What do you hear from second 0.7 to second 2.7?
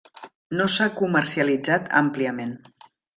s'ha comercialitzat àmpliament.